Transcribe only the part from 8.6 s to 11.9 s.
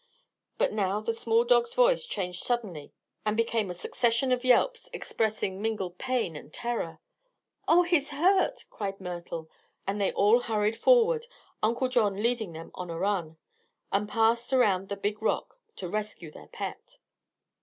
cried Myrtle; and they all hurried forward, Uncle